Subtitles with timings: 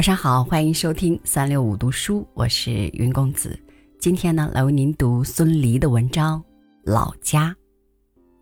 [0.00, 3.60] 晚上好，欢迎收听三六五读书，我是云公子。
[3.98, 6.40] 今天呢，来为您读孙犁的文章
[6.84, 7.54] 《老家》，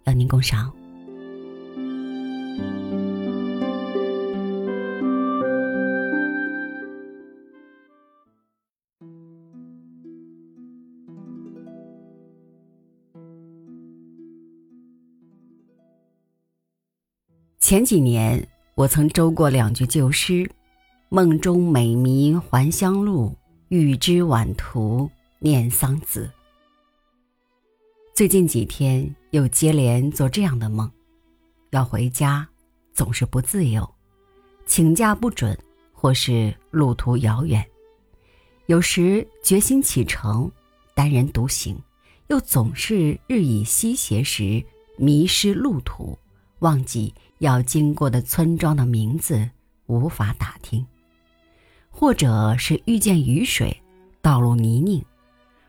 [0.05, 0.73] 邀您共赏。
[17.59, 20.49] 前几年，我曾周过两句旧诗
[21.11, 23.35] ：“梦中美迷还乡路，
[23.69, 26.29] 欲知晚途念桑梓。”
[28.15, 30.91] 最近几天又接连做这样的梦：
[31.71, 32.47] 要回家，
[32.93, 33.83] 总是不自由；
[34.67, 35.59] 请假不准，
[35.95, 37.63] 或是路途遥远；
[38.67, 40.51] 有时决心启程，
[40.95, 41.79] 单人独行，
[42.27, 44.63] 又总是日已西斜时
[44.99, 46.19] 迷失路途，
[46.59, 47.15] 忘记。
[47.39, 49.49] 要经过的村庄的名字
[49.87, 50.85] 无法打听，
[51.99, 53.77] 或者是遇见雨水，
[54.23, 55.03] 道路泥泞，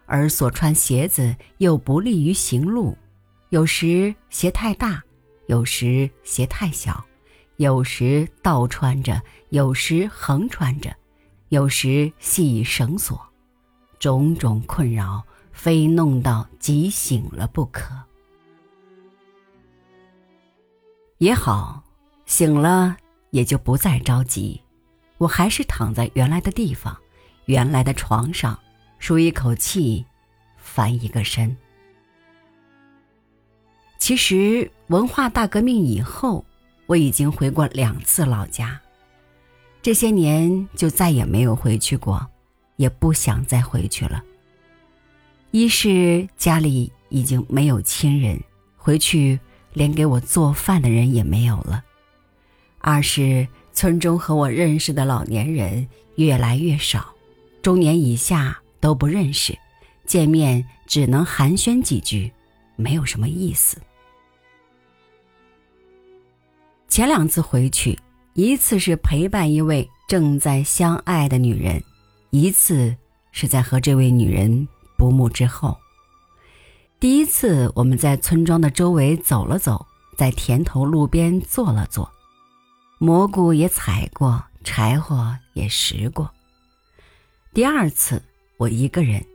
[0.05, 2.95] 而所穿鞋子又不利于行路，
[3.49, 5.03] 有时鞋太大，
[5.47, 7.03] 有时鞋太小，
[7.55, 9.19] 有时倒穿着，
[9.49, 10.95] 有时横穿着，
[11.47, 13.19] 有时系绳索，
[13.97, 17.95] 种种困扰，非弄到急醒了不可。
[21.17, 21.83] 也好，
[22.27, 22.95] 醒了
[23.31, 24.61] 也就不再着急。
[25.19, 26.97] 我还是躺在原来的地方，
[27.45, 28.59] 原来的床上，
[28.97, 30.03] 舒一口气，
[30.57, 31.55] 翻一个身。
[33.99, 36.43] 其实文化大革命以后，
[36.87, 38.81] 我已经回过两次老家，
[39.83, 42.27] 这些年就再也没有回去过，
[42.77, 44.23] 也不想再回去了。
[45.51, 48.41] 一是家里已经没有亲人，
[48.75, 49.39] 回去。
[49.73, 51.83] 连给我做饭的人也没有了。
[52.79, 57.13] 二是村中和我认识的老年人越来越少，
[57.61, 59.57] 中年以下都不认识，
[60.05, 62.31] 见面只能寒暄几句，
[62.75, 63.77] 没有什么意思。
[66.87, 67.97] 前两次回去，
[68.33, 71.81] 一次是陪伴一位正在相爱的女人，
[72.31, 72.95] 一次
[73.31, 75.77] 是在和这位女人不睦之后。
[76.99, 79.85] 第一次，我们在村庄的周围走了走，
[80.17, 82.11] 在田头路边坐了坐，
[83.01, 86.29] 蘑菇也采过，柴火也拾过。
[87.53, 88.21] 第二次，
[88.57, 89.25] 我一个人，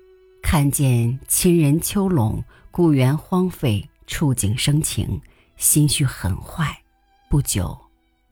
[0.42, 5.22] 看见亲人秋垄，故园荒废，触景生情，
[5.56, 6.82] 心绪很坏，
[7.30, 7.75] 不久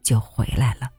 [0.03, 0.91] 就回来了。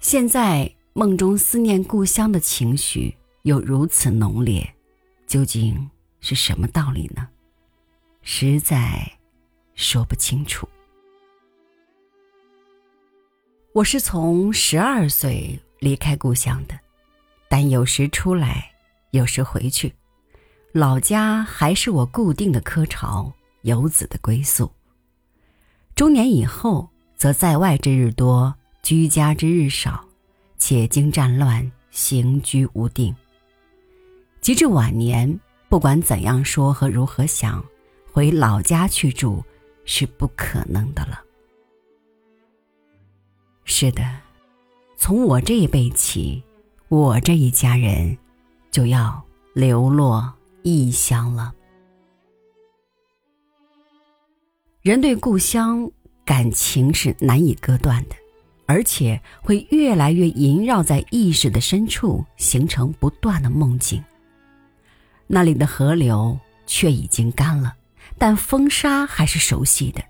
[0.00, 4.74] 现在梦中思念故乡的情绪又如此浓烈，
[5.28, 5.88] 究竟？
[6.18, 7.28] 是什么道理呢？
[8.22, 9.12] 实在
[9.76, 10.68] 说不清楚。
[13.76, 16.74] 我是从十二岁离开故乡的，
[17.46, 18.72] 但有时出来，
[19.10, 19.92] 有时回去，
[20.72, 23.30] 老家还是我固定的窠巢，
[23.64, 24.72] 游子的归宿。
[25.94, 30.02] 中年以后，则在外之日多，居家之日少，
[30.56, 33.14] 且经战乱，行居无定。
[34.40, 35.38] 及至晚年。
[35.68, 37.62] 不管怎样说和如何想，
[38.10, 39.44] 回老家去住
[39.84, 41.20] 是不可能的了。
[43.68, 44.02] 是的，
[44.96, 46.42] 从我这一辈起，
[46.88, 48.16] 我这一家人
[48.70, 49.22] 就要
[49.54, 50.32] 流落
[50.62, 51.52] 异乡了。
[54.82, 55.90] 人对故乡
[56.24, 58.14] 感情是难以割断的，
[58.66, 64.02] 而且会越来越萦绕在意识的深处，形成不断的梦境。
[65.26, 67.74] 那里的河流却已经干了，
[68.16, 70.02] 但风沙还是熟悉的。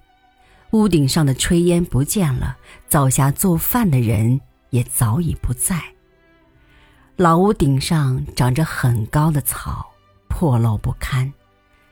[0.72, 2.56] 屋顶上的炊烟不见了，
[2.88, 4.40] 灶下做饭的人
[4.70, 5.80] 也早已不在。
[7.16, 9.90] 老屋顶上长着很高的草，
[10.28, 11.32] 破漏不堪。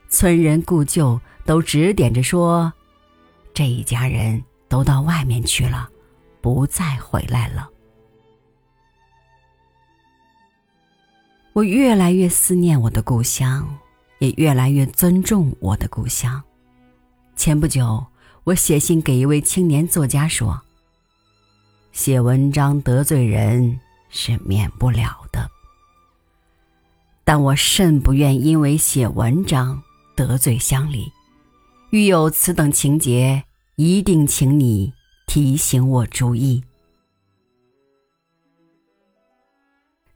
[0.08, 2.72] 村人故旧都指点着说
[3.54, 5.88] ：“这一家人都到外面去了，
[6.40, 7.70] 不再回来了。”
[11.54, 13.78] 我越来越思念我的故乡，
[14.18, 16.42] 也越来越尊重我的故乡。
[17.36, 18.04] 前不久，
[18.44, 20.60] 我写信给一位青年作家说
[21.92, 23.80] ：“写文章得罪人
[24.10, 25.50] 是免不了的，
[27.24, 29.82] 但我甚不愿因为写文章
[30.14, 31.10] 得罪乡里。
[31.88, 33.44] 遇有此等情节，
[33.76, 34.92] 一定请你
[35.26, 36.62] 提醒我注意。”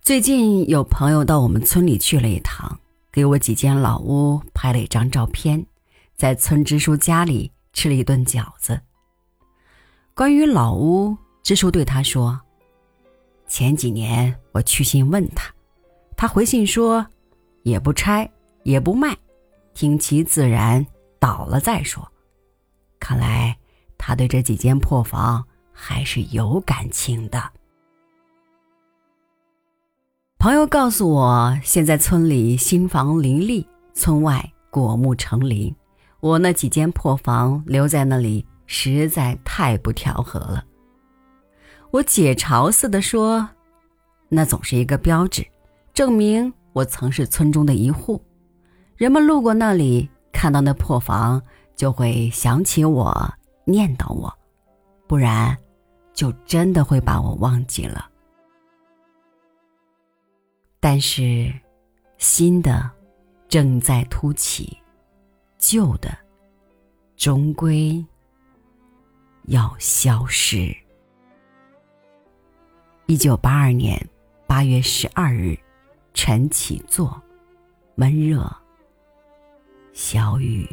[0.02, 2.78] 最近有朋友到我们村里去了一趟，
[3.10, 5.64] 给我几间老屋拍了一张照片，
[6.14, 8.80] 在村支书家里吃了一顿饺子。
[10.12, 12.40] 关于老屋，支书对他说
[13.46, 15.54] ：“前几年我去信问他，
[16.16, 17.06] 他回信说，
[17.62, 18.28] 也不拆，
[18.64, 19.16] 也不卖，
[19.74, 20.84] 听其自然，
[21.20, 22.04] 倒了再说。
[22.98, 23.56] 看来
[23.96, 27.40] 他对这几间破房还是有感情的。
[30.36, 33.64] 朋友告诉我，现在村里新房林立，
[33.94, 35.72] 村外果木成林，
[36.20, 40.64] 我那几间破房留在那里实在太不调和了。
[41.90, 43.48] 我解嘲似的说
[44.28, 45.46] ：“那总是一个标志，
[45.94, 48.22] 证明我曾是村中的一户。
[48.96, 51.40] 人们路过那里，看到那破房，
[51.76, 54.32] 就会想起我，念叨我，
[55.06, 55.56] 不然，
[56.12, 58.10] 就真的会把我忘记了。”
[60.80, 61.52] 但是，
[62.18, 62.90] 新的
[63.48, 64.76] 正在突起，
[65.58, 66.16] 旧的
[67.16, 68.02] 终归
[69.46, 70.74] 要消失。
[73.06, 74.00] 一九八二年
[74.46, 75.58] 八月十二日，
[76.14, 77.20] 晨起坐，
[77.96, 78.48] 闷热，
[79.92, 80.66] 小雨。